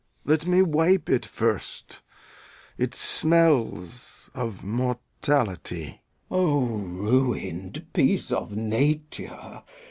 [0.25, 0.33] Lear.
[0.35, 2.01] Let me wipe it first;
[2.75, 6.01] it smells of mortality.
[6.27, 6.39] Glou.
[6.39, 9.61] O ruin'd piece of nature!